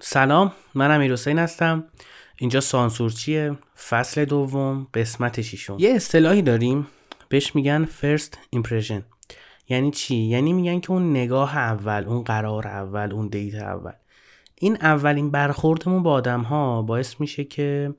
سلام 0.00 0.52
من 0.74 0.90
امیر 0.90 1.12
حسین 1.12 1.38
هستم. 1.38 1.84
اینجا 2.36 2.60
سانسور 2.60 3.10
چیه 3.10 3.58
فصل 3.88 4.24
دوم 4.24 4.86
قسمت 4.94 5.40
ششم. 5.40 5.76
یه 5.78 5.90
اصطلاحی 5.90 6.42
داریم 6.42 6.86
بهش 7.28 7.54
میگن 7.54 7.88
first 8.02 8.56
impression. 8.56 9.02
یعنی 9.68 9.90
چی؟ 9.90 10.16
یعنی 10.16 10.52
میگن 10.52 10.80
که 10.80 10.90
اون 10.90 11.10
نگاه 11.10 11.56
اول 11.56 12.04
اون 12.06 12.22
قرار 12.22 12.68
اول 12.68 13.12
اون 13.12 13.28
دیت 13.28 13.54
اول. 13.54 13.92
این 14.54 14.76
اولین 14.76 15.30
برخوردمون 15.30 16.02
با 16.02 16.12
آدم 16.12 16.40
ها 16.40 16.82
باعث 16.82 17.20
میشه 17.20 17.44
که 17.44 17.94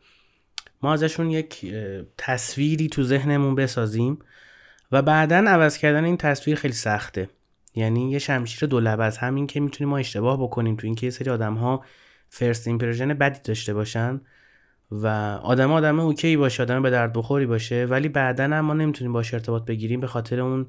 ما 0.81 0.93
ازشون 0.93 1.31
یک 1.31 1.75
تصویری 2.17 2.87
تو 2.87 3.03
ذهنمون 3.03 3.55
بسازیم 3.55 4.19
و 4.91 5.01
بعدا 5.01 5.37
عوض 5.47 5.77
کردن 5.77 6.03
این 6.03 6.17
تصویر 6.17 6.55
خیلی 6.55 6.73
سخته. 6.73 7.29
یعنی 7.79 8.11
یه 8.11 8.19
شمشیر 8.19 8.69
دو 8.69 9.01
از 9.01 9.17
همین 9.17 9.47
که 9.47 9.59
می‌تونیم 9.59 9.89
ما 9.89 9.97
اشتباه 9.97 10.43
بکنیم 10.43 10.75
تو 10.75 10.87
اینکه 10.87 11.07
یه 11.07 11.11
سری 11.11 11.29
آدم 11.29 11.53
ها 11.53 11.83
first 12.27 12.67
impression 12.67 13.13
بدی 13.13 13.39
داشته 13.43 13.73
باشن 13.73 14.21
و 14.91 15.07
آدم 15.43 15.71
آدم 15.71 15.99
OK 15.99 16.37
باشه 16.37 16.63
آدم 16.63 16.81
به 16.81 16.89
درد 16.89 17.13
بخوری 17.13 17.45
باشه 17.45 17.85
ولی 17.85 18.09
بعدا 18.09 18.43
هم 18.43 18.59
ما 18.59 18.73
نمی‌تونیم 18.73 19.13
باشه 19.13 19.33
ارتباط 19.33 19.65
بگیریم 19.65 19.99
به 19.99 20.07
خاطر 20.07 20.39
اون 20.39 20.67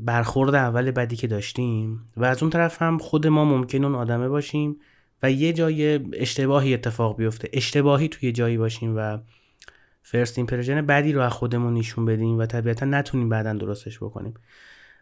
برخورد 0.00 0.54
اول 0.54 0.90
بدی 0.90 1.16
که 1.16 1.26
داشتیم. 1.26 2.04
و 2.16 2.24
از 2.24 2.42
اون 2.42 2.50
طرف 2.50 2.82
هم 2.82 2.98
خود 2.98 3.26
ما 3.26 3.44
ممکن 3.44 3.84
اون 3.84 3.94
آدمه 3.94 4.28
باشیم 4.28 4.76
و 5.22 5.30
یه 5.30 5.52
جای 5.52 6.00
اشتباهی 6.12 6.74
اتفاق 6.74 7.16
بیفته. 7.16 7.48
اشتباهی 7.52 8.08
توی 8.08 8.32
جایی 8.32 8.58
باشیم 8.58 8.94
و 8.96 9.18
first 10.02 10.38
impression 10.38 10.86
بدی 10.86 11.12
رو 11.12 11.20
از 11.20 11.32
خودمون 11.32 11.74
نشون 11.74 12.04
بدیم 12.04 12.38
و 12.38 12.46
طبیعتا 12.46 12.86
نتونیم 12.86 13.28
بعدا 13.28 13.52
درستش 13.52 13.98
بکنیم. 13.98 14.34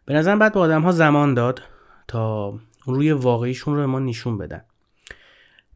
به 0.08 0.14
نظرم 0.14 0.38
بعد 0.38 0.52
به 0.52 0.60
آدم 0.60 0.82
ها 0.82 0.92
زمان 0.92 1.34
داد 1.34 1.62
تا 2.08 2.54
روی 2.84 3.12
واقعیشون 3.12 3.74
رو 3.74 3.80
به 3.80 3.86
ما 3.86 3.98
نشون 3.98 4.38
بدن. 4.38 4.62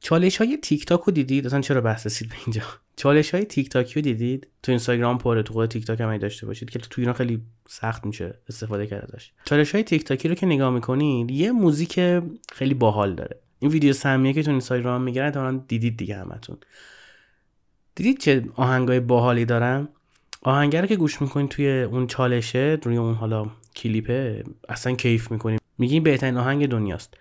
چالش 0.01 0.37
های 0.37 0.57
تیک 0.57 0.87
تاک 0.87 1.01
رو 1.01 1.13
دیدید؟ 1.13 1.47
اصلا 1.47 1.61
چرا 1.61 1.81
بحث 1.81 2.07
رسید 2.07 2.29
به 2.29 2.35
اینجا؟ 2.47 2.63
چالش 2.97 3.35
های 3.35 3.45
تیک 3.45 3.69
تاکی 3.69 3.95
رو 3.95 4.01
دیدید؟ 4.01 4.49
تو 4.63 4.73
اینستاگرام 4.73 5.19
پره 5.19 5.43
تو 5.43 5.53
خود 5.53 5.71
تیک 5.71 5.87
تاک 5.87 6.01
هم 6.01 6.19
داشته 6.19 6.47
باشید 6.47 6.71
که 6.71 6.79
تو 6.79 7.01
ایران 7.01 7.15
خیلی 7.15 7.43
سخت 7.69 8.07
میشه 8.07 8.35
استفاده 8.49 8.87
کرد 8.87 9.11
ازش. 9.13 9.31
چالش 9.45 9.73
های 9.73 9.85
تیک 9.85 10.05
تاکی 10.05 10.29
رو 10.29 10.35
که 10.35 10.47
نگاه 10.47 10.71
می‌کنید 10.71 11.31
یه 11.31 11.53
موزیک 11.53 12.01
خیلی 12.53 12.75
باحال 12.75 13.15
داره. 13.15 13.41
این 13.59 13.71
ویدیو 13.71 13.93
سمیه 13.93 14.33
که 14.33 14.43
تو 14.43 14.51
اینستاگرام 14.51 15.03
می‌گیرن 15.03 15.31
تا 15.31 15.51
دیدید 15.53 15.97
دیگه 15.97 16.17
همتون. 16.17 16.57
دیدید 17.95 18.19
چه 18.19 18.45
آهنگای 18.55 19.01
باحالی 19.01 19.45
دارن؟ 19.45 19.89
آهنگر 20.43 20.87
که 20.87 20.97
گوش 20.97 21.23
می‌کنید 21.23 21.49
توی 21.49 21.83
اون 21.83 22.07
چالشه 22.07 22.79
روی 22.83 22.97
اون 22.97 23.15
حالا 23.15 23.51
کلیپه 23.77 24.45
اصلا 24.69 24.95
کیف 24.95 25.31
می‌کنی. 25.31 25.59
میگی 25.79 26.01
بهترین 26.01 26.37
آهنگ 26.37 26.67
دنیاست. 26.67 27.15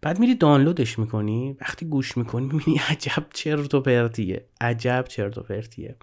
بعد 0.00 0.18
میری 0.18 0.34
دانلودش 0.34 0.98
می‌کنی. 0.98 1.56
وقتی 1.60 1.86
گوش 1.86 2.16
می‌کنی 2.16 2.46
می‌بینی 2.46 2.80
عجب 2.88 3.26
چرت 3.34 3.74
و 3.74 3.80
پرتیه. 3.80 4.46
عجب 4.60 5.04
چرت 5.08 5.38
و 5.38 5.42
پرتیه. 5.42 5.96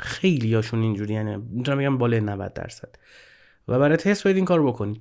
خیلی 0.00 0.54
هاشون 0.54 0.82
اینجوری 0.82 1.14
یعنی 1.14 1.36
می‌تونم 1.36 1.78
بگم 1.78 1.98
بالای 1.98 2.20
90 2.20 2.52
درصد. 2.52 2.94
و 3.68 3.78
برای 3.78 3.96
تست 3.96 4.24
باید 4.24 4.36
این 4.36 4.44
کار 4.44 4.66
بکنید 4.66 5.00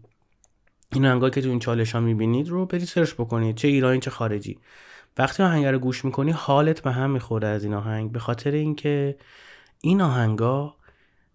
این 0.93 1.05
آهنگایی 1.05 1.31
که 1.31 1.41
تو 1.41 1.49
این 1.49 1.59
چالش 1.59 1.91
ها 1.91 1.99
می‌بینید 1.99 2.49
رو 2.49 2.65
برید 2.65 2.83
سرچ 2.83 3.13
بکنید. 3.13 3.55
چه 3.55 3.67
ایرانی 3.67 3.99
چه 3.99 4.09
خارجی. 4.11 4.59
وقتی 5.17 5.43
آهنگ 5.43 5.65
رو 5.65 5.79
گوش 5.79 6.05
می‌کنی 6.05 6.31
حالت 6.31 6.81
به 6.81 6.91
هم 6.91 7.09
می‌خوره 7.11 7.47
از 7.47 7.63
این 7.63 7.73
آهنگ. 7.73 8.11
به 8.11 8.19
خاطر 8.19 8.51
اینکه 8.51 9.17
این 9.81 10.01
آهنگا 10.01 10.75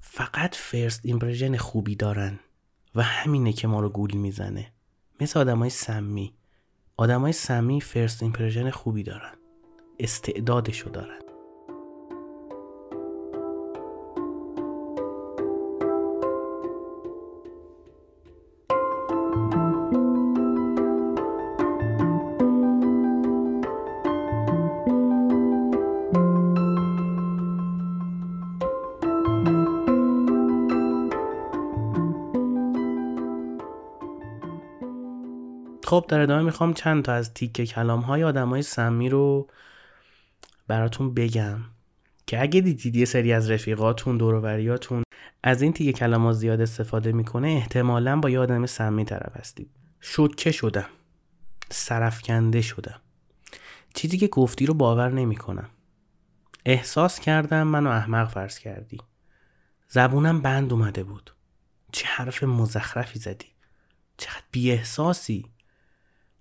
فقط 0.01 0.55
first 0.55 1.01
impression 1.05 1.57
خوبی 1.57 1.97
دارن. 1.97 2.39
و 2.95 3.03
همینه 3.03 3.53
که 3.53 3.69
ما 3.69 3.81
رو 3.81 3.89
گول 3.89 4.13
می‌زنه. 4.13 4.73
مثل 5.21 5.41
آدمای 5.41 5.71
سمی. 5.71 6.35
آدمای 6.97 7.33
سمی 7.33 7.81
first 7.81 8.23
impression 8.23 8.71
خوبی 8.71 9.03
دارن. 9.03 9.35
استعدادشو 9.99 10.91
دارن. 10.91 11.22
خب 35.93 36.05
در 36.09 36.21
ادامه 36.21 36.43
می‌خوام 36.43 36.75
چند 36.75 37.05
تا 37.05 37.13
از 37.13 37.35
تیکه 37.35 37.67
کلام 37.67 38.01
های 38.01 38.25
آدم 38.25 38.49
های 38.49 38.63
سمی 38.63 39.09
رو 39.09 39.49
براتون 40.67 41.15
بگم 41.15 41.61
که 42.27 42.43
اگه 42.43 42.61
دیدید 42.61 42.97
یه 42.97 43.05
سری 43.05 43.33
از 43.33 43.51
رفیقاتون 43.51 44.17
دوروبریاتون 44.17 45.03
از 45.43 45.63
این 45.63 45.73
تیکه 45.73 45.93
کلام 45.93 46.25
ها 46.25 46.33
زیاد 46.33 46.61
استفاده 46.61 47.13
می‌کنه 47.13 47.49
احتمالا 47.49 48.21
با 48.21 48.31
یه 48.31 48.39
آدم 48.39 48.67
سمی 48.67 49.05
طرف 49.05 49.37
هستید. 49.37 49.71
شوکه 50.01 50.53
شدم. 50.53 50.89
سرفکنده 51.71 52.63
شدم. 52.63 53.01
چیزی 53.95 54.19
که 54.19 54.27
گفتی 54.27 54.67
رو 54.67 54.75
باور 54.75 55.11
نمی‌کنم. 55.11 55.69
احساس 56.67 57.21
کردم 57.21 57.63
منو 57.63 57.91
احمق 57.91 58.29
فرض 58.29 58.59
کردی. 58.59 58.99
زبونم 59.89 60.41
بند 60.41 60.73
اومده 60.73 61.05
بود. 61.05 61.35
چه 61.93 62.07
حرف 62.07 62.43
مزخرفی 62.43 63.19
زدی. 63.19 63.47
چقدر 64.17 64.45
بی 64.51 64.71
احساسی 64.71 65.53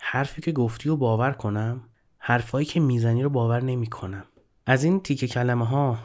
حرفی 0.03 0.41
که 0.41 0.51
گفتی 0.51 0.89
رو 0.89 0.97
باور 0.97 1.31
کنم 1.31 1.81
حرفایی 2.17 2.66
که 2.66 2.79
می‌زنی 2.79 3.23
رو 3.23 3.29
باور 3.29 3.63
نمی 3.63 3.88
کنم 3.88 4.23
از 4.66 4.84
این 4.84 5.00
تیکه 5.00 5.28
کلمه 5.28 5.66
ها 5.66 5.97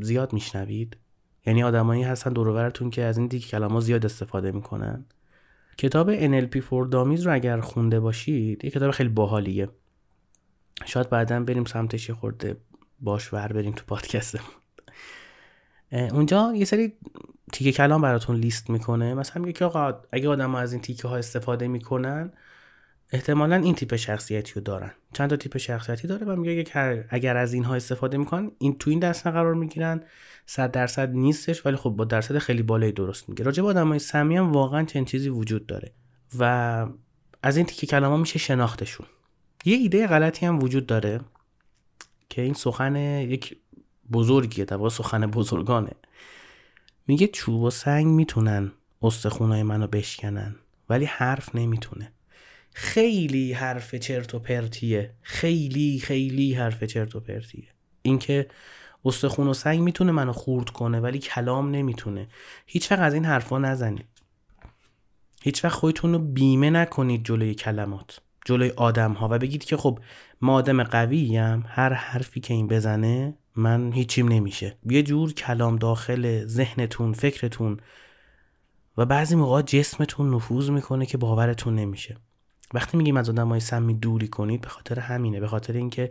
زیاد 0.00 0.32
میشنوید؟ 0.32 0.96
یعنی 1.46 1.62
آدمایی 1.62 2.02
هستن 2.02 2.32
دورورتون 2.32 2.90
که 2.90 3.02
از 3.02 3.18
این 3.18 3.28
تیکه 3.28 3.48
کلمه 3.48 3.72
ها 3.72 3.80
زیاد 3.80 4.04
استفاده 4.04 4.52
می‌کنن. 4.52 5.04
کتاب 5.78 6.16
NLP 6.16 6.58
فور 6.58 6.86
دامیز 6.86 7.26
رو 7.26 7.34
اگر 7.34 7.60
خونده 7.60 8.00
باشید 8.00 8.64
یه 8.64 8.70
کتاب 8.70 8.90
خیلی 8.90 9.08
باحالیه. 9.08 9.68
شاید 10.84 11.10
بعدا 11.10 11.40
بریم 11.40 11.64
سمتش 11.64 12.10
خورده 12.10 12.56
باش 13.00 13.32
ور 13.34 13.52
بریم 13.52 13.72
تو 13.72 13.84
پادکست 13.86 14.38
اونجا 15.92 16.52
یه 16.54 16.64
سری 16.64 16.92
تیکه 17.52 17.72
کلام 17.72 18.02
براتون 18.02 18.36
لیست 18.36 18.70
می‌کنه. 18.70 19.14
مثلا 19.14 19.42
میگه 19.42 19.52
که 19.52 19.64
آقا 19.64 19.94
اگه 20.12 20.28
آدم 20.28 20.54
از 20.54 20.72
این 20.72 20.82
تیکه 20.82 21.08
ها 21.08 21.16
استفاده 21.16 21.68
می‌کنن 21.68 22.32
احتمالا 23.12 23.56
این 23.56 23.74
تیپ 23.74 23.96
شخصیتی 23.96 24.52
رو 24.54 24.60
دارن. 24.60 24.92
چند 25.12 25.30
تا 25.30 25.36
تیپ 25.36 25.56
شخصیتی 25.56 26.08
داره 26.08 26.26
و 26.26 26.36
میگه 26.36 26.64
اگر 27.08 27.36
از 27.36 27.52
اینها 27.52 27.74
استفاده 27.74 28.16
می‌کنن 28.16 28.50
این 28.58 28.78
تو 28.78 28.90
این 28.90 28.98
دسته 28.98 29.30
قرار 29.30 29.54
می‌گیرن. 29.54 30.02
صد 30.46 30.70
درصد 30.70 31.12
نیستش 31.12 31.66
ولی 31.66 31.76
خب 31.76 31.90
با 31.90 32.04
درصد 32.04 32.38
خیلی 32.38 32.62
بالایی 32.62 32.92
درست 32.92 33.28
میگه. 33.28 33.44
راجع 33.44 33.62
به 33.62 33.68
آدمای 33.68 33.98
سمی 33.98 34.36
هم 34.36 34.52
واقعا 34.52 34.84
چنین 34.84 35.04
چیزی 35.04 35.28
وجود 35.28 35.66
داره. 35.66 35.92
و 36.38 36.86
از 37.42 37.56
این 37.56 37.66
تیکه 37.66 37.86
کلمه 37.86 38.16
میشه 38.16 38.38
شناختشون. 38.38 39.06
یه 39.64 39.76
ایده 39.76 40.06
غلطی 40.06 40.46
هم 40.46 40.62
وجود 40.62 40.86
داره 40.86 41.20
که 42.28 42.42
این 42.42 42.54
سخن 42.54 42.96
یک 42.96 43.56
بزرگیه 44.12 44.64
در 44.64 44.88
سخن 44.88 45.26
بزرگانه. 45.26 45.92
میگه 47.06 47.26
چوب 47.26 47.62
و 47.62 47.70
سنگ 47.70 48.06
می‌تونن 48.06 48.72
استخونای 49.02 49.62
منو 49.62 49.86
بشکنن 49.86 50.56
ولی 50.88 51.04
حرف 51.04 51.54
نمی‌تونه. 51.54 52.12
خیلی 52.78 53.52
حرف 53.52 53.94
چرت 53.94 54.34
و 54.34 54.38
پرتیه. 54.38 55.14
خیلی 55.22 56.00
خیلی 56.02 56.54
حرف 56.54 56.84
چرت 56.84 57.16
و 57.16 57.20
پرتیه. 57.20 57.68
اینکه 58.02 58.46
استخون 59.04 59.48
و 59.48 59.54
سنگ 59.54 59.80
می‌تونه 59.80 60.12
منو 60.12 60.32
خورد 60.32 60.70
کنه 60.70 61.00
ولی 61.00 61.18
کلام 61.18 61.70
نمی‌تونه. 61.70 62.28
هیچ 62.66 62.92
وقت 62.92 63.00
از 63.00 63.14
این 63.14 63.24
حرفا 63.24 63.58
نزنید. 63.58 64.06
هیچ 65.42 65.64
وقت 65.64 65.74
خودتون 65.74 66.12
رو 66.12 66.18
بیمه 66.18 66.70
نکنید 66.70 67.24
جلوی 67.24 67.54
کلمات 67.54 68.20
جلوی 68.44 68.70
آدم 68.70 69.12
ها 69.12 69.28
و 69.30 69.38
بگید 69.38 69.64
که 69.64 69.76
خب 69.76 69.98
ما 70.40 70.54
آدم 70.54 70.82
قویم 70.82 71.64
هر 71.68 71.92
حرفی 71.92 72.40
که 72.40 72.54
این 72.54 72.68
بزنه 72.68 73.38
من 73.56 73.92
هیچیم 73.92 74.28
نمیشه. 74.28 74.76
یه 74.90 75.02
جور 75.02 75.32
کلام 75.32 75.76
داخل 75.76 76.46
ذهنتون 76.46 77.12
فکرتون 77.12 77.80
و 78.96 79.06
بعضی 79.06 79.34
موقع 79.34 79.62
جسمتون 79.62 80.34
نفوذ 80.34 80.70
می‌کنه 80.70 81.06
که 81.06 81.18
باورتون 81.18 81.74
نمیشه. 81.74 82.16
وقتی 82.74 82.96
میگیم 82.96 83.16
از 83.16 83.28
های 83.28 83.60
سمی 83.60 83.94
دوری 83.94 84.28
کنید 84.28 84.60
به 84.60 84.68
خاطر 84.68 85.00
همینه 85.00 85.40
به 85.40 85.48
خاطر 85.48 85.72
اینکه 85.72 86.10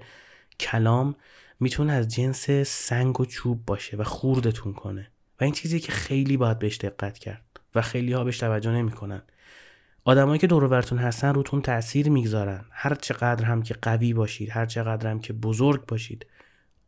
کلام 0.59 1.15
می‌تونه 1.59 1.93
از 1.93 2.07
جنس 2.07 2.49
سنگ 2.65 3.21
و 3.21 3.25
چوب 3.25 3.65
باشه 3.65 3.97
و 3.97 4.03
خوردتون 4.03 4.73
کنه. 4.73 5.11
و 5.41 5.43
این 5.43 5.53
چیزی 5.53 5.79
که 5.79 5.91
خیلی 5.91 6.37
باید 6.37 6.59
بهش 6.59 6.77
دقت 6.77 7.17
کرد 7.17 7.59
و 7.75 7.81
خیلی 7.81 8.13
ها 8.13 8.23
بهش 8.23 8.37
توجه 8.37 8.71
نمی‌کنن. 8.71 9.21
آدمایی 10.03 10.39
که 10.39 10.47
دور 10.47 10.73
هستن 10.75 11.33
روتون 11.33 11.61
تاثیر 11.61 12.09
می‌گذارن. 12.09 12.65
هر 12.71 12.95
چقدر 12.95 13.45
هم 13.45 13.63
که 13.63 13.73
قوی 13.81 14.13
باشید 14.13 14.49
هر 14.49 14.65
چقدر 14.65 15.11
هم 15.11 15.19
که 15.19 15.33
بزرگ 15.33 15.85
باشید 15.85 16.25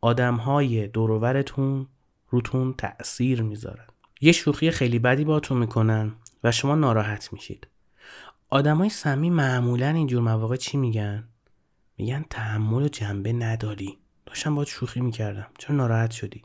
آدم 0.00 0.34
های 0.34 0.88
دورورتون 0.88 1.86
روتون 2.28 2.74
تاثیر 2.78 3.42
می‌ذارن. 3.42 3.86
یه 4.20 4.32
شوخی 4.32 4.70
خیلی 4.70 4.98
بدی 4.98 5.24
باتون 5.24 5.58
می‌کنن 5.58 6.12
و 6.44 6.52
شما 6.52 6.74
ناراحت 6.74 7.32
میشید. 7.32 7.66
آدمای 8.50 8.88
سمی 8.88 9.30
معمولا 9.30 9.88
اینجور 9.88 10.22
مواقع 10.22 10.56
چی 10.56 10.76
میگن؟ 10.76 11.28
میگن 11.98 12.24
تحمل 12.30 12.82
و 12.82 12.88
جنبه 12.88 13.32
نداری. 13.32 13.98
داشتم 14.26 14.54
باید 14.54 14.68
شوخی 14.68 15.00
می‌کردم. 15.00 15.46
چرا 15.58 15.76
ناراحت 15.76 16.10
شدی؟ 16.10 16.44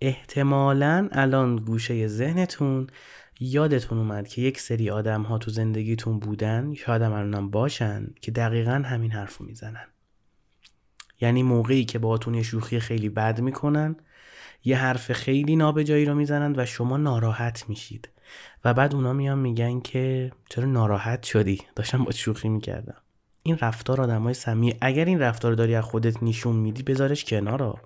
احتمالا 0.00 1.08
الان 1.12 1.56
گوشه 1.56 2.06
ذهنتون 2.06 2.86
یادتون 3.40 3.98
اومد 3.98 4.28
که 4.28 4.42
یک 4.42 4.60
سری 4.60 4.90
آدم 4.90 5.22
ها 5.22 5.38
تو 5.38 5.50
زندگیتون 5.50 6.18
بودن 6.18 6.74
شاید 6.74 7.02
هم 7.02 7.50
باشن 7.50 8.06
که 8.20 8.30
دقیقا 8.30 8.82
همین 8.84 9.10
حرف 9.10 9.36
رو 9.36 9.46
می‌زنن. 9.46 9.86
یعنی 11.20 11.42
موقعی 11.42 11.84
که 11.84 11.98
باهاتون 11.98 12.34
یه 12.34 12.42
شوخی 12.42 12.80
خیلی 12.80 13.08
بد 13.08 13.40
می‌کنن 13.40 13.96
یه 14.64 14.78
حرف 14.78 15.12
خیلی 15.12 15.56
نابجایی 15.56 16.04
رو 16.04 16.14
می‌زنن 16.14 16.54
و 16.60 16.66
شما 16.66 16.96
ناراحت 16.96 17.68
میشید. 17.68 18.08
و 18.64 18.74
بعد 18.74 18.94
اونا 18.94 19.12
میان 19.12 19.38
میگن 19.38 19.80
که 19.80 20.32
چرا 20.50 20.64
ناراحت 20.64 21.22
شدی 21.22 21.60
داشتم 21.76 22.04
با 22.04 22.10
شوخی 22.10 22.48
می‌کردم 22.48 22.96
این 23.42 23.58
رفتار 23.60 24.00
آدمای 24.00 24.34
سمی 24.34 24.74
اگر 24.80 25.04
این 25.04 25.20
رفتار 25.20 25.54
داری 25.54 25.74
از 25.74 25.84
خودت 25.84 26.22
نشون 26.22 26.56
میدی 26.56 26.82
بذارش 26.82 27.24
کنار 27.24 27.80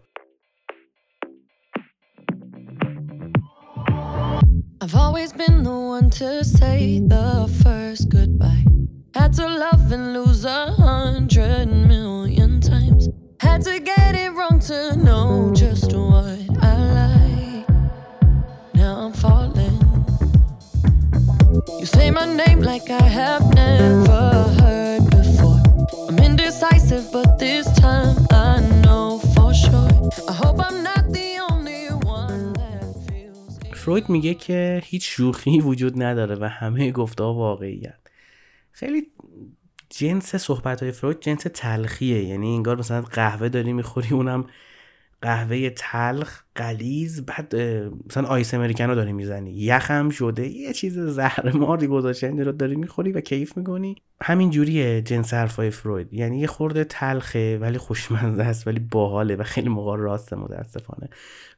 I've 4.83 4.97
always 4.97 5.33
been 5.33 5.63
the 5.63 5.71
one 5.71 6.11
to 6.11 6.43
say 6.43 6.99
the 7.15 7.49
first 7.63 8.09
goodbye. 8.09 8.65
Had 9.15 9.33
to 9.35 9.47
love 9.47 9.93
and 9.93 10.13
lose 10.13 10.45
a 10.45 10.73
hundred 10.73 11.67
million 11.67 12.61
times. 12.61 13.09
Had 13.39 13.63
to 13.63 13.79
get 13.79 14.17
it 14.17 14.33
wrong 14.33 14.59
to 14.71 14.97
know 14.97 15.53
just 15.55 15.93
You 21.83 21.89
say 21.99 22.13
my 22.13 22.27
name 22.43 22.61
like 22.73 22.89
I 23.03 23.07
have 23.21 23.45
never 23.63 24.25
heard 24.61 25.03
before. 25.19 25.59
I'm 26.09 26.19
indecisive, 26.29 27.07
but 27.17 27.29
this 27.45 27.67
time 27.87 28.17
I 28.51 28.53
know 28.85 29.07
for 29.35 29.51
sure. 29.63 29.93
I 30.31 30.35
hope 30.43 30.59
I'm 30.67 30.79
not 30.91 31.05
the 31.19 31.31
only 31.51 31.83
one 32.21 32.53
that 32.61 32.87
feels. 33.07 33.75
فروید 33.75 34.09
میگه 34.09 34.35
که 34.35 34.83
هیچ 34.85 35.09
شوخی 35.09 35.61
وجود 35.61 36.03
نداره 36.03 36.37
و 36.41 36.45
همه 36.45 36.91
گفته 36.91 37.25
واقعیت. 37.25 37.99
خیلی 38.73 39.07
جنس 39.91 40.37
صحبت 40.37 40.83
های 40.83 40.93
فروید 40.93 41.21
جنس 41.21 41.47
تلخیه 41.55 42.25
یعنی 42.25 42.55
انگار 42.55 42.79
مثلا 42.79 43.01
قهوه 43.01 43.49
داری 43.49 43.73
می‌خوری 43.73 44.09
اونم 44.11 44.47
قهوه 45.23 45.71
تلخ 45.71 46.43
قلیز 46.55 47.27
بعد 47.27 47.57
مثلا 48.07 48.29
آیس 48.29 48.55
امریکانو 48.55 48.95
داری 48.95 49.13
می‌زنی. 49.13 49.53
یخم 49.53 50.11
شده 50.11 50.49
یه 50.49 50.73
چیز 50.73 50.99
زهر 50.99 51.57
ماری 51.57 51.87
گذاشته 51.87 52.45
رو 52.45 52.53
داری 52.53 52.77
می‌خوری 52.77 53.13
و 53.13 53.21
کیف 53.21 53.57
می‌کنی. 53.57 53.97
همین 54.23 54.51
جوریه 54.51 55.03
جنس 55.03 55.35
حرفای 55.35 55.71
فروید. 55.71 56.15
یعنی 56.15 56.41
یه 56.41 56.47
خورده 56.47 56.85
تلخه 56.85 57.59
ولی 57.59 57.79
خوشمزه 57.79 58.43
است 58.43 58.67
ولی 58.67 58.81
باحاله 58.81 59.37
و 59.37 59.43
خیلی 59.43 59.69
موقع 59.69 59.97
راسته 59.97 60.37
متاسفانه. 60.37 61.09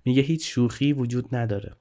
میگه 0.04 0.22
هیچ 0.22 0.50
شوخی 0.50 0.92
وجود 0.92 1.34
نداره. 1.34 1.72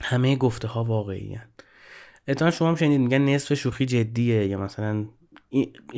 همه 0.00 0.36
گفته 0.36 0.68
ها 0.68 0.84
واقعی 0.84 1.34
هن. 1.34 2.50
شما 2.50 2.68
هم 2.68 2.74
شنید 2.74 3.00
میگن 3.00 3.18
نصف 3.18 3.54
شوخی 3.54 3.86
جدیه 3.86 4.46
یا 4.46 4.58
مثلا 4.58 5.04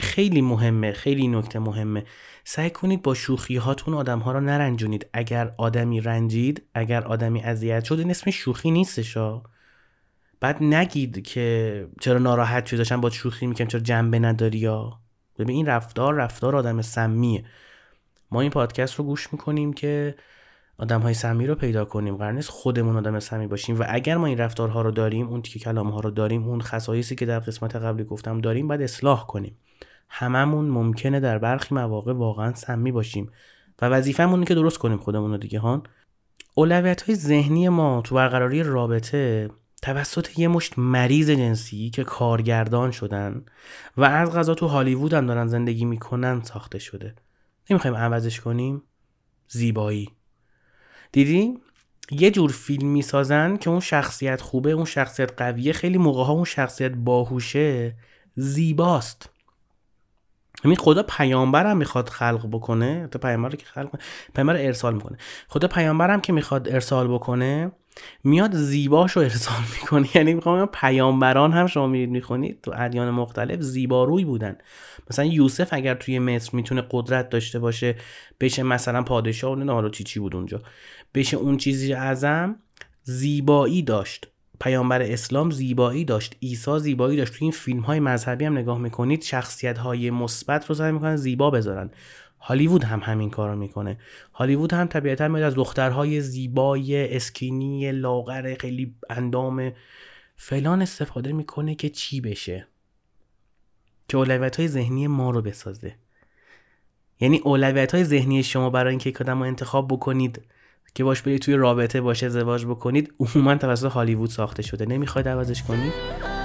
خیلی 0.00 0.40
مهمه 0.40 0.92
خیلی 0.92 1.28
نکته 1.28 1.58
مهمه. 1.58 2.04
سعی 2.44 2.70
کنید 2.70 3.02
با 3.02 3.14
شوخی 3.14 3.56
هاتون 3.56 3.94
آدم 3.94 4.18
ها 4.18 4.32
رو 4.32 4.40
نرنجونید. 4.40 5.06
اگر 5.12 5.54
آدمی 5.58 6.00
رنجید 6.00 6.62
اگر 6.74 7.04
آدمی 7.04 7.42
اذیت 7.42 7.84
شد 7.84 7.98
این 7.98 8.10
اسم 8.10 8.30
شوخی 8.30 8.70
نیستشا 8.70 9.42
بعد 10.40 10.62
نگید 10.62 11.22
که 11.26 11.88
چرا 12.00 12.18
ناراحت 12.18 12.66
شد 12.66 12.76
داشتم 12.76 13.00
با 13.00 13.10
شوخی 13.10 13.46
می‌کنم 13.46 13.66
چرا 13.66 13.80
جنبه 13.80 14.18
نداری 14.18 14.58
یا؟ 14.58 15.00
ببین 15.38 15.56
این 15.56 15.66
رفتار 15.66 16.14
رفتار 16.14 16.56
آدم 16.56 16.82
سمیه. 16.82 17.44
ما 18.30 18.40
این 18.40 18.50
پادکست 18.50 18.94
رو 18.94 19.04
گوش 19.04 19.32
می‌کنیم 19.32 19.72
که 19.72 20.14
آدم 20.78 21.00
های 21.00 21.14
سمی 21.14 21.46
رو 21.46 21.54
پیدا 21.54 21.84
کنیم. 21.84 22.16
قرار 22.16 22.32
نیست 22.32 22.50
خودمون 22.50 22.96
آدم 22.96 23.20
سمی 23.20 23.46
باشیم. 23.46 23.80
و 23.80 23.84
اگر 23.88 24.16
ما 24.16 24.26
این 24.26 24.38
رفتارها 24.38 24.82
رو 24.82 24.90
داریم 24.90 25.28
اون 25.28 25.42
تیکه 25.42 25.58
کلام 25.58 25.88
ها 25.90 26.00
رو 26.00 26.10
داریم 26.10 26.48
اون 26.48 26.60
خصایصی 26.60 27.14
که 27.14 27.26
در 27.26 27.38
قسمت 27.38 27.76
قبلی 27.76 28.04
گفتم 28.04 28.40
داریم 28.40 28.68
باید 28.68 28.82
اصلاح 28.82 29.26
کنیم. 29.26 29.56
هممون 30.08 30.64
ممکنه 30.64 31.20
در 31.20 31.38
برخی 31.38 31.74
مواقع 31.74 32.12
واقعا 32.12 32.54
سمی 32.54 32.92
باشیم. 32.92 33.30
و 33.82 33.88
وظیفه‌مون 33.88 34.44
که 34.44 34.54
درست 34.54 34.78
کنیم 34.78 34.98
خودمون 34.98 35.30
رو 35.30 35.36
دیگه 35.36 35.58
هان. 35.58 35.82
اولویت 36.54 37.02
های 37.02 37.14
ذهنی 37.14 37.68
ما 37.68 38.02
تو 38.04 38.14
برقراری 38.14 38.62
رابطه 38.62 39.50
توسط 39.82 40.38
یه 40.38 40.48
مشت 40.48 40.78
مریض 40.78 41.30
جنسی 41.30 41.90
که 41.90 42.04
کارگردان 42.04 42.90
شدن 42.90 43.44
و 43.96 44.04
از 44.04 44.32
غذا 44.32 44.54
تو 44.54 44.66
هالیوود 44.66 45.14
هم 45.14 45.26
دارن 45.26 45.46
زندگی 45.46 45.84
می‌کنن 45.84 46.42
ساخته 46.42 46.78
شده. 46.78 47.14
نمی‌خوایم 47.70 47.96
عوضش 47.96 48.40
کنیم؟ 48.40 48.82
زیبایی. 49.48 50.15
دیدی؟ 51.12 51.58
یه 52.10 52.30
جور 52.30 52.50
فیلم 52.50 52.88
می‌سازن 52.88 53.56
که 53.56 53.70
اون 53.70 53.80
شخصیت 53.80 54.40
خوبه 54.40 54.70
اون 54.70 54.84
شخصیت 54.84 55.32
قویه. 55.36 55.72
خیلی 55.72 55.98
موقع 55.98 56.24
ها 56.24 56.32
اون 56.32 56.44
شخصیت 56.44 56.92
باهوشه 56.92 57.94
زیباست. 58.36 59.30
همین 60.64 60.76
خدا 60.76 61.02
پیامبرم 61.02 61.76
می‌خواد 61.76 62.08
خلق 62.08 62.48
بکنه. 62.52 63.08
تا 63.10 63.18
پیامبر 63.18 63.50
که 63.50 63.66
خلق 63.66 64.00
پیامبر 64.34 64.56
ارسال 64.56 64.94
می‌کنه. 64.94 65.18
خدا 65.48 65.68
پیامبرم 65.68 66.20
که 66.20 66.32
می‌خواد 66.32 66.68
ارسال 66.68 67.08
بکنه 67.08 67.72
میاد 68.24 68.56
زیباش 68.56 69.12
رو 69.12 69.22
ارسال 69.22 69.62
می‌کنه. 69.80 70.16
یعنی 70.16 70.34
می‌خوام 70.34 70.66
پیامبران 70.66 71.52
هم 71.52 71.66
شما 71.66 71.86
میرید 71.86 72.10
می‌خونید 72.10 72.60
تو 72.62 72.72
ادیان 72.76 73.10
مختلف 73.10 73.60
زیباروی 73.60 74.24
بودن. 74.24 74.56
مثلا 75.10 75.24
یوسف 75.24 75.68
اگر 75.72 75.94
توی 75.94 76.18
مصر 76.18 76.50
می‌تونه 76.56 76.82
قدرت 76.90 77.28
داشته 77.28 77.58
باشه 77.58 77.96
بشه 78.40 78.62
مثلا 78.62 79.02
پادشاه 79.02 79.58
نه 79.58 79.72
حالا 79.72 79.88
چی 79.88 80.04
چی 80.04 80.20
بود 80.20 80.36
اونجا. 80.36 80.62
بشه 81.14 81.36
اون 81.36 81.56
چیزی 81.56 81.92
اعظم 81.92 82.56
زیبایی 83.02 83.82
داشت. 83.82 84.26
پیامبر 84.60 85.02
اسلام 85.02 85.50
زیبایی 85.50 86.04
داشت. 86.04 86.36
عیسی 86.42 86.78
زیبایی 86.78 87.16
داشت. 87.16 87.32
تو 87.32 87.38
این 87.40 87.50
فیلم 87.52 87.80
های 87.80 88.00
مذهبی 88.00 88.44
هم 88.44 88.58
نگاه 88.58 88.78
می‌کنید 88.78 89.22
شخصیت 89.22 89.78
های 89.78 90.10
مثبت 90.10 90.66
رو 90.66 90.74
سعی 90.74 90.92
می‌کنن 90.92 91.16
زیبا 91.16 91.50
بذارن. 91.50 91.90
هالیوود 92.48 92.84
هم 92.84 93.00
همین 93.02 93.30
کار 93.30 93.50
رو 93.50 93.56
می‌کنه. 93.56 93.98
هالیوود 94.32 94.72
هم 94.72 94.86
طبیعتا 94.86 95.28
میاد 95.28 95.44
از 95.44 95.54
دخترهای 95.54 96.20
زیبای 96.20 97.16
اسکینی 97.16 97.92
لاغر 97.92 98.54
خیلی 98.60 98.94
اندام 99.10 99.72
فلان 100.36 100.82
استفاده 100.82 101.32
می‌کنه 101.32 101.74
که 101.74 101.88
چی 101.88 102.20
بشه؟ 102.20 102.68
که 104.08 104.16
اولویت 104.16 104.56
های 104.56 104.68
ذهنی 104.68 105.06
ما 105.06 105.30
رو 105.30 105.42
بسازه. 105.42 105.94
یعنی 107.20 107.38
اولویت 107.38 107.94
های 107.94 108.04
ذهنی 108.04 108.42
شما 108.42 108.70
برای 108.70 108.90
اینکه 108.90 109.10
یک 109.10 109.20
آدم 109.20 109.38
رو 109.38 109.44
انتخاب 109.44 109.88
بکنید 109.88 110.42
که 110.94 111.04
باش 111.04 111.22
برید 111.22 111.42
توی 111.42 111.54
رابطه 111.54 112.00
باشه 112.00 112.26
ازدواج 112.26 112.64
بکنید 112.64 113.14
عموما 113.20 113.54
توسط 113.54 113.92
هالیوود 113.92 114.30
ساخته 114.30 114.62
شده. 114.62 114.86
نمی‌خواید 114.86 115.28
عوضش 115.28 115.62
کنید؟ 115.62 116.35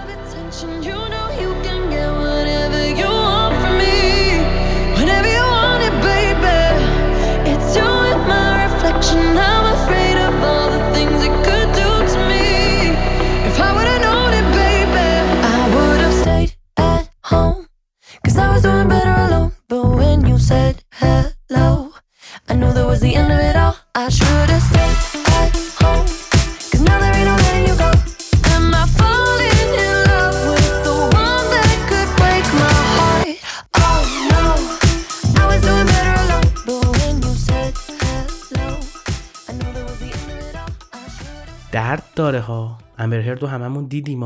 درد 41.72 42.02
داره 42.14 42.40
ها 42.40 42.78
امبرهرد 42.98 43.42
رو 43.42 43.48
هممون 43.48 43.86
دیدیم 43.86 44.22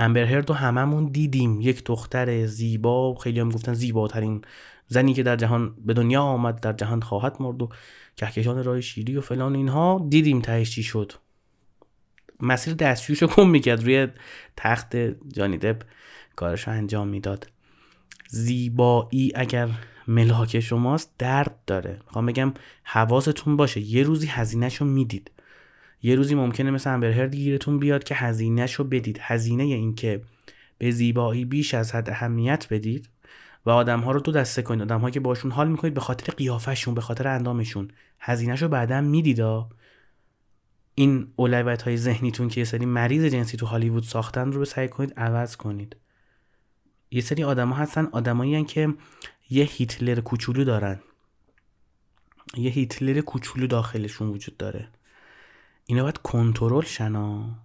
ما 0.00 0.04
امبرهرد 0.06 0.48
رو 0.48 0.54
هممون 0.54 1.06
دیدیم. 1.06 1.60
یک 1.60 1.84
دختر 1.84 2.46
زیبا 2.46 3.14
خیلی 3.14 3.40
هم 3.40 3.48
گفتن 3.48 3.74
زیباترین 3.74 4.42
زنی 4.86 5.14
که 5.14 5.22
در 5.22 5.36
جهان 5.36 5.74
به 5.86 5.94
دنیا 5.94 6.22
آمد 6.22 6.60
در 6.60 6.72
جهان 6.72 7.00
خواهد 7.00 7.36
مرد 7.40 7.62
و 7.62 7.68
کهکشان 8.16 8.64
راه 8.64 8.80
شیری 8.80 9.16
و 9.16 9.20
فلان 9.20 9.54
اینها. 9.54 10.06
دیدیم 10.08 10.40
تهش 10.40 10.70
چی 10.70 10.82
شد. 10.82 11.12
مسیر 12.40 12.74
دستشویش 12.74 13.22
رو 13.22 13.28
کن 13.28 13.46
می‌کرد. 13.46 13.84
روی 13.84 14.08
تخت 14.56 14.96
جانی 15.32 15.58
دب 15.58 15.78
کارش 16.36 16.68
رو 16.68 16.72
انجام 16.72 17.08
می‌داد. 17.08 17.48
زیبایی 18.28 19.32
اگر 19.34 19.68
ملاک 20.08 20.60
شماست 20.60 21.10
درد 21.18 21.58
داره. 21.66 22.00
می‌خوام 22.06 22.26
بگم 22.26 22.54
حواستون 22.84 23.56
باشه. 23.56 23.80
یه 23.80 24.02
روزی 24.02 24.26
هزینهش 24.26 24.76
رو 24.76 24.86
می‌دید. 24.86 25.30
یه 26.02 26.14
روزی 26.14 26.34
ممکنه 26.34 26.70
مثل 26.70 26.94
امبرهرد 26.94 27.34
گیرتون 27.34 27.78
بیاد 27.78 28.04
که 28.04 28.14
هزینهش 28.14 28.74
رو 28.74 28.84
بدید. 28.84 29.18
هزینه 29.22 29.62
این 29.62 29.94
که 29.94 30.22
به 30.78 30.90
زیبایی 30.90 31.44
بیش 31.44 31.74
از 31.74 31.94
حد 31.94 32.10
اهمیت 32.10 32.66
بدید 32.70 33.08
و 33.66 33.70
آدم 33.70 34.00
ها 34.00 34.12
رو 34.12 34.20
دو 34.20 34.32
دسته 34.32 34.62
کنید. 34.62 34.82
آدم 34.82 35.10
که 35.10 35.20
باشون 35.20 35.50
حال 35.50 35.68
می‌کنید 35.68 35.94
به 35.94 36.00
خاطر 36.00 36.32
قیافشون 36.32 36.94
به 36.94 37.00
خاطر 37.00 37.28
اندامشون. 37.28 37.90
هزینهش 38.20 38.62
رو 38.62 38.68
بعدا 38.68 39.00
میدیدا. 39.00 39.68
این 40.94 41.32
اولویت 41.36 41.82
های 41.82 41.96
ذهنیتون 41.96 42.48
که 42.48 42.60
یه 42.60 42.64
سری 42.64 42.86
مریض 42.86 43.24
جنسی 43.24 43.56
تو 43.56 43.66
هالیوود 43.66 44.02
ساختن 44.02 44.52
رو 44.52 44.58
به 44.58 44.64
سعی 44.64 44.88
کنید 44.88 45.14
عوض 45.16 45.56
کنید. 45.56 45.96
یه 47.10 47.20
سری 47.20 47.44
آدما 47.44 47.74
هستن 47.74 48.08
آدمایی 48.12 48.64
که 48.64 48.94
یه 49.50 49.64
هیتلر 49.64 50.20
کوچولو 50.20 50.64
دارن. 50.64 51.00
یه 52.56 52.70
هیتلر 52.70 53.20
کوچولو 53.20 53.66
داخلشون 53.66 54.28
وجود 54.28 54.56
داره. 54.56 54.88
اینا 55.90 56.02
باید 56.02 56.18
کنترل 56.18 56.84
شنا. 56.84 57.58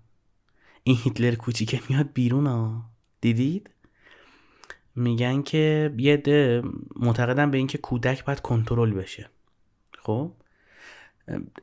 این 0.83 0.97
هیتلر 1.03 1.35
کوچیکه 1.35 1.81
میاد 1.89 2.13
بیرون 2.13 2.47
ها. 2.47 2.89
دیدید؟ 3.21 3.69
میگن 4.95 5.41
که 5.41 5.93
یه 5.97 6.17
ده 6.17 6.63
معتقدن 6.95 7.51
به 7.51 7.57
اینکه 7.57 7.77
کودک 7.77 8.25
باید 8.25 8.39
کنترل 8.39 8.93
بشه. 8.93 9.29
خب؟ 9.97 10.31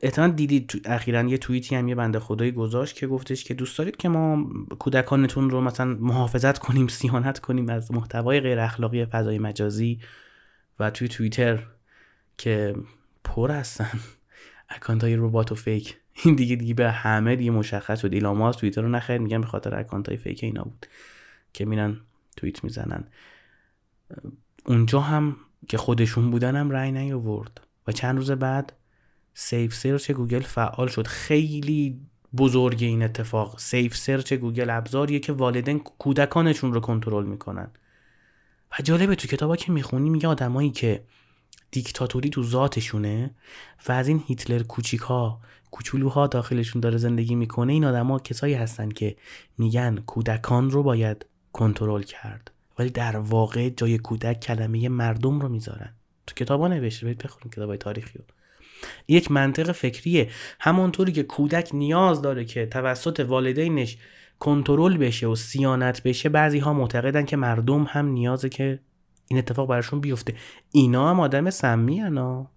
احتمال 0.01 0.31
دیدید 0.31 0.81
اخیرا 0.85 1.23
یه 1.23 1.37
توییتی 1.37 1.75
هم 1.75 1.87
یه 1.87 1.95
بنده 1.95 2.19
خدایی 2.19 2.51
گذاشت 2.51 2.95
که 2.95 3.07
گفتش 3.07 3.43
که 3.43 3.53
دوست 3.53 3.77
دارید 3.77 3.97
که 3.97 4.09
ما 4.09 4.49
کودکانتون 4.79 5.49
رو 5.49 5.61
مثلا 5.61 5.97
محافظت 5.99 6.59
کنیم 6.59 6.87
سیانت 6.87 7.39
کنیم 7.39 7.69
از 7.69 7.91
محتوای 7.91 8.39
غیر 8.39 8.59
اخلاقی 8.59 9.05
فضای 9.05 9.39
مجازی 9.39 9.99
و 10.79 10.89
توی 10.89 11.07
توییتر 11.07 11.67
که 12.37 12.75
پر 13.23 13.51
هستن. 13.51 13.99
اکانت 14.73 15.03
های 15.03 15.15
ربات 15.15 15.51
و 15.51 15.55
fake. 15.55 15.97
این 16.23 16.35
دیگه 16.35 16.55
دیگه 16.55 16.73
به 16.73 16.91
همه 16.91 17.35
دیگه 17.35 17.51
مشخص 17.51 17.99
شد. 17.99 18.13
ایلان 18.13 18.37
ماسک 18.37 18.59
توییتر 18.59 18.81
رو 18.81 18.89
نخرید 18.89 19.21
میگن 19.21 19.41
به 19.41 19.47
خاطر 19.47 19.75
اکانت 19.75 20.07
های 20.07 20.17
fake 20.17 20.43
اینا 20.43 20.63
بود. 20.63 20.85
که 21.53 21.65
میرن 21.65 21.97
توییت 22.37 22.63
می‌زنن. 22.63 23.03
اونجا 24.65 24.99
هم 24.99 25.37
که 25.67 25.77
خودشون 25.77 26.31
بودن 26.31 26.55
هم 26.55 26.71
رأی 26.71 26.91
نیاورد. 26.91 27.61
و 27.87 27.91
چند 27.91 28.17
روز 28.17 28.31
بعد 28.31 28.73
Safe 29.33 29.73
Search 29.73 30.11
گوگل 30.11 30.39
فعال 30.39 30.87
شد. 30.87 31.07
خیلی 31.07 32.01
بزرگ 32.37 32.77
این 32.83 33.03
اتفاق. 33.03 33.59
Safe 33.59 33.95
Search 33.95 34.33
گوگل 34.33 34.69
ابزاریه 34.69 35.19
که 35.19 35.33
والدین 35.33 35.79
کودکانشون 35.79 36.73
رو 36.73 36.79
کنترل 36.79 37.25
می‌کنن. 37.25 37.71
و 38.71 38.81
جالبه 38.83 39.15
تو 39.15 39.27
کتابا 39.27 39.55
که 39.55 39.71
می‌خونی 39.71 40.09
میگه 40.09 40.27
آدمایی 40.27 40.69
که 40.69 41.03
دیکتاتوری 41.73 42.29
تو 42.29 42.43
ذاتشونه 42.43 43.31
و 43.87 43.91
از 43.91 44.07
این 44.07 44.23
هیتلر 44.27 44.63
کوچیکا 44.63 45.39
کوچولوها 45.71 46.27
داخلشون 46.27 46.81
داره 46.81 46.97
زندگی 46.97 47.35
می‌کنه 47.35 47.73
این 47.73 47.85
آدما 47.85 48.19
کسایی 48.19 48.53
هستن 48.53 48.89
که 48.89 49.15
میگن 49.57 49.95
کودکان 49.95 50.71
رو 50.71 50.83
باید 50.83 51.25
کنترل 51.53 52.01
کرد. 52.03 52.51
ولی 52.79 52.89
در 52.89 53.17
واقع 53.17 53.69
جای 53.69 53.97
کودک 53.97 54.39
کلمه 54.39 54.89
مردم 54.89 55.39
رو 55.39 55.49
می‌ذارن. 55.49 55.93
تو 56.27 56.35
کتابا 56.35 56.67
نوشته 56.67 57.05
برید 57.05 57.17
بخونید 57.17 57.53
کتابای 57.53 57.77
تاریخی 57.77 58.19
رو. 58.19 58.25
یک 59.07 59.31
منطق 59.31 59.71
فکریه. 59.71 60.29
همونطوری 60.59 61.11
که 61.11 61.23
کودک 61.23 61.69
نیاز 61.73 62.21
داره 62.21 62.45
که 62.45 62.65
توسط 62.65 63.19
والدینش 63.19 63.97
کنترل 64.39 64.97
بشه 64.97 65.27
و 65.27 65.35
سیانت 65.35 66.03
بشه 66.03 66.29
بعضی 66.29 66.59
ها 66.59 66.73
معتقدن 66.73 67.25
که 67.25 67.37
مردم 67.37 67.83
هم 67.83 68.07
نیازه 68.07 68.49
که 68.49 68.79
این 69.27 69.39
اتفاق 69.39 69.69
براشون 69.69 69.99
بیفته. 69.99 70.35
اینا 70.71 71.09
هم 71.09 71.19
آدم 71.19 71.49
سمی 71.49 72.01
انا 72.01 72.47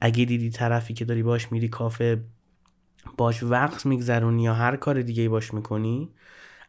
اگه 0.00 0.24
دیدی 0.24 0.50
طرفی 0.50 0.94
که 0.94 1.04
داری 1.04 1.22
باش 1.22 1.52
میری 1.52 1.68
کافه 1.68 2.24
باش 3.16 3.42
وقت 3.42 3.86
میگذرونی 3.86 4.42
یا 4.42 4.54
هر 4.54 4.76
کار 4.76 5.02
دیگه 5.02 5.28
باش 5.28 5.54
می‌کنی 5.54 6.10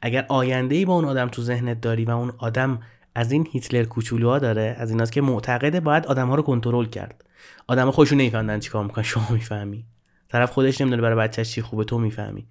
اگر 0.01 0.25
آینده 0.29 0.75
ای 0.75 0.85
با 0.85 0.93
اون 0.93 1.05
آدم 1.05 1.27
تو 1.27 1.41
ذهنت 1.41 1.81
داری 1.81 2.05
و 2.05 2.11
اون 2.11 2.33
آدم 2.37 2.79
از 3.15 3.31
این 3.31 3.47
هیتلر 3.51 3.83
کوچولوها 3.83 4.39
داره 4.39 4.75
از 4.79 4.91
ایناست 4.91 5.11
که 5.11 5.21
معتقده 5.21 5.79
باید 5.79 6.05
آدم 6.05 6.29
ها 6.29 6.35
رو 6.35 6.43
کنترل 6.43 6.85
کرد. 6.85 7.25
آدم 7.67 7.91
خودشون 7.91 8.17
نمی‌فهمن 8.17 8.59
چیکار 8.59 8.83
می‌کنن 8.83 9.03
شما 9.03 9.27
می‌فهمی. 9.29 9.85
طرف 10.29 10.51
خودش 10.51 10.81
نمی‌دونه 10.81 11.01
برای 11.01 11.17
بچهش 11.17 11.51
چی 11.51 11.61
خوبه 11.61 11.83
تو 11.83 11.99
می‌فهمی. 11.99 12.47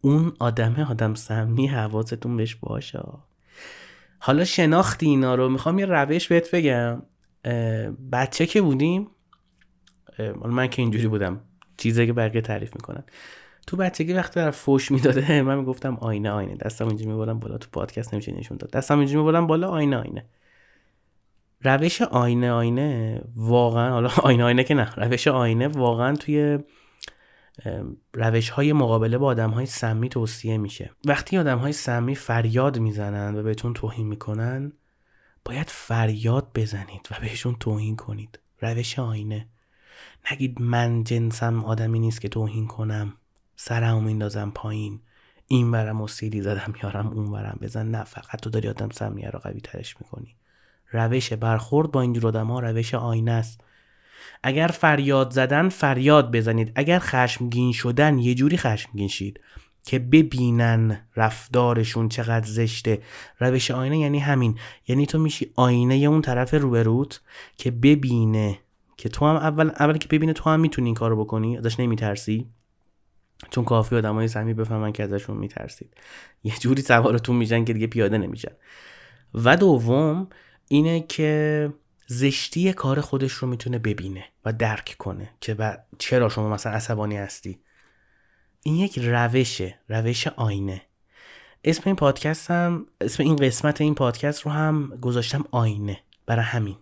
اون 0.00 0.32
آدمه 0.38 0.90
آدم 0.90 1.14
سمی 1.14 1.66
حواستون 1.66 2.36
بهش 2.36 2.54
باشه. 2.54 3.02
حالا 4.22 4.44
شناختی 4.44 5.06
اینا 5.06 5.34
رو 5.34 5.48
می‌خوام 5.48 5.78
یه 5.78 5.86
روش 5.86 6.28
بهت 6.28 6.54
بگم. 6.54 7.02
بچه 8.12 8.46
که 8.46 8.62
بودیم 8.62 9.08
من 10.44 10.66
که 10.68 10.82
اینجوری 10.82 11.08
بودم 11.08 11.40
چیزی 11.76 12.06
که 12.06 12.12
بقیه 12.12 12.40
تعریف 12.40 12.74
می‌کنن. 12.74 13.04
تو 13.66 13.76
بچگی 13.76 14.12
وقتی 14.12 14.40
در 14.40 14.50
فوش 14.50 14.90
می‌داده 14.90 15.42
من 15.42 15.58
می‌گفتم 15.58 15.96
آینه 15.96 16.30
آینه. 16.30 16.56
دستم 16.56 16.88
اینجوری 16.88 17.10
می‌برم 17.10 17.38
بالا 17.38 17.58
تو 17.58 17.68
پادکست 17.72 18.14
نمیشه 18.14 18.32
نشون 18.32 18.56
داد. 18.56 18.70
دستم 18.70 18.98
اینجوری 18.98 19.24
می‌برم 19.24 19.46
بالا 19.46 19.68
آینه 19.68 19.96
آینه. 19.96 20.24
روش 21.62 22.02
آینه 22.02 22.50
آینه 22.50 23.20
واقعا 23.36 23.90
حالا 23.90 24.10
آینه 24.28 24.44
آینه 24.44 24.64
که 24.64 24.74
نه. 24.74 24.94
روش 24.94 25.28
آینه 25.28 25.68
واقعا 25.68 26.16
توی 26.16 26.58
روش 28.14 28.50
های 28.50 28.72
مقابله 28.72 29.18
با 29.18 29.26
آدم 29.26 29.50
های 29.50 29.66
سمی 29.66 30.08
توصیه 30.08 30.58
میشه. 30.58 30.90
وقتی 31.04 31.38
آدم 31.38 31.58
های 31.58 31.72
سمی 31.72 32.14
فریاد 32.14 32.78
می‌زنن 32.78 33.36
و 33.36 33.42
بهتون 33.42 33.72
توهین 33.72 34.06
می‌کنن 34.06 34.72
باید 35.44 35.66
فریاد 35.70 36.48
بزنید 36.54 37.08
و 37.10 37.20
بهشون 37.20 37.56
توهین 37.60 37.96
کنید. 37.96 38.38
روش 38.60 38.98
آینه. 38.98 39.48
نگید 40.32 40.62
من 40.62 41.04
جنسم 41.04 41.64
آدمی 41.64 41.98
نیست 41.98 42.20
که 42.20 42.28
توهین 42.28 42.66
کنم. 42.66 43.12
سرم 43.56 44.04
میندازم 44.04 44.52
پایین. 44.54 45.00
این 45.46 45.70
برم 45.70 46.00
و 46.00 46.08
سیلی 46.08 46.42
زدم 46.42 46.74
یارم 46.82 47.06
اون 47.06 47.32
برم 47.32 47.58
بزن. 47.60 47.90
نه 47.90 48.04
فقط 48.04 48.40
تو 48.40 48.50
داری 48.50 48.68
آدم 48.68 48.90
سمیه 48.90 49.30
رو 49.30 49.38
قوی 49.38 49.60
ترش 49.60 49.96
می‌کنی. 50.00 50.36
روش 50.90 51.32
برخورد 51.32 51.90
با 51.90 52.00
اینجور 52.00 52.26
آدم 52.26 52.46
ها 52.46 52.60
روش 52.60 52.94
آینه 52.94 53.32
است. 53.32 53.64
اگر 54.42 54.66
فریاد 54.66 55.30
زدن 55.30 55.68
فریاد 55.68 56.30
بزنید 56.36 56.72
اگر 56.74 56.98
خشمگین 56.98 57.72
شدن 57.72 58.18
یه 58.18 58.34
جوری 58.34 58.56
خشمگین 58.56 59.08
شید 59.08 59.40
که 59.84 59.98
ببینن 59.98 61.06
رفتارشون 61.16 62.08
چقدر 62.08 62.46
زشته. 62.46 63.02
روش 63.40 63.70
آینه 63.70 63.98
یعنی 63.98 64.18
همین. 64.18 64.58
یعنی 64.88 65.06
تو 65.06 65.18
میشی 65.18 65.52
آینه 65.56 65.94
اون 65.94 66.22
طرف 66.22 66.54
روبروت 66.54 67.20
که 67.56 67.70
ببینه 67.70 68.58
که 68.96 69.08
تو 69.08 69.26
هم 69.26 69.36
اول 69.36 69.70
اول 69.70 69.98
که 69.98 70.08
ببینه 70.08 70.32
تو 70.32 70.50
هم 70.50 70.60
می‌تونی 70.60 70.88
این 70.88 70.94
کارو 70.94 71.24
بکنی 71.24 71.58
ازش 71.58 71.80
نمیترسی. 71.80 72.46
چون 73.50 73.64
کافی 73.64 73.96
آدمای 73.96 74.28
سمی 74.28 74.54
بفهمن 74.54 74.92
که 74.92 75.02
ازشون 75.02 75.36
میترسید. 75.36 75.94
یه 76.44 76.52
جوری 76.60 76.82
سوارتون 76.82 77.36
میشن 77.36 77.64
که 77.64 77.72
دیگه 77.72 77.86
پیاده 77.86 78.18
نمیشن. 78.18 78.52
و 79.34 79.56
دوم 79.56 80.28
اینه 80.68 81.00
که 81.00 81.72
زشتی 82.12 82.72
کار 82.72 83.00
خودش 83.00 83.32
رو 83.32 83.48
می‌تونه 83.48 83.78
ببینه 83.78 84.24
و 84.44 84.52
درک 84.52 84.96
کنه 84.98 85.30
که 85.40 85.78
چرا 85.98 86.28
شما 86.28 86.48
مثلا 86.48 86.72
عصبانی 86.72 87.16
هستی. 87.16 87.60
این 88.62 88.76
یک 88.76 88.98
روشه 88.98 89.78
روش 89.88 90.26
آینه. 90.26 90.82
اسم 91.64 91.82
این 91.86 91.96
پادکست 91.96 92.50
هم 92.50 92.86
اسم 93.00 93.22
این 93.22 93.36
قسمت 93.36 93.80
این 93.80 93.94
پادکست 93.94 94.40
رو 94.40 94.50
هم 94.50 94.88
گذاشتم 94.88 95.44
آینه 95.50 96.00
برای 96.26 96.44
همین. 96.44 96.76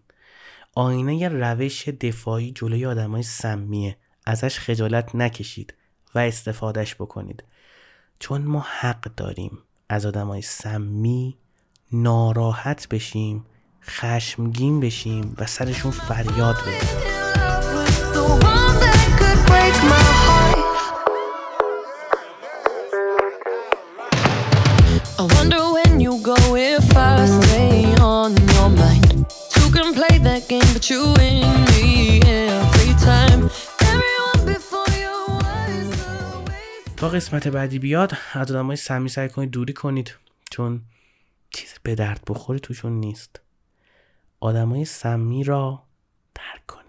آینه 0.75 1.17
یه 1.17 1.29
روش 1.29 1.89
دفاعی 1.89 2.53
جلوی 2.53 2.87
آدمای 2.87 3.23
سمیه. 3.23 3.97
ازش 4.27 4.59
خجالت 4.59 5.15
نکشید 5.15 5.75
و 6.15 6.19
استفادهش 6.19 6.95
بکنید. 6.95 7.45
چون 8.19 8.43
ما 8.43 8.67
حق 8.81 9.01
داریم 9.01 9.59
از 9.89 10.07
آدمای 10.07 10.43
سمی 10.43 11.39
ناراحت 11.93 12.89
بشیم 12.89 13.47
خشمگین 13.87 14.81
بشیم 14.81 15.35
و 15.39 15.47
سرشون 15.47 15.91
فریاد 15.91 16.57
بزنیم 16.57 17.19
تا 36.97 37.09
قسمت 37.09 37.49
بعدی 37.49 37.79
بیاد 37.79 38.13
از 38.33 38.51
آدم 38.51 38.67
های 38.67 38.77
سمی 38.77 39.09
سعی 39.09 39.29
کنید 39.29 39.51
دوری 39.51 39.73
کنید 39.73 40.15
چون 40.51 40.81
چیز 41.51 41.75
به 41.83 41.95
درد 41.95 42.21
بخوری 42.29 42.61
توشون 42.61 42.93
نیست. 42.93 43.41
آدمای 44.41 44.85
سمی 44.85 45.45
را 45.45 45.83
ترک 46.35 46.67
کنید. 46.67 46.89